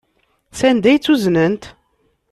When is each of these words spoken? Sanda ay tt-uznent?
Sanda 0.59 0.87
ay 0.89 0.97
tt-uznent? 0.99 1.63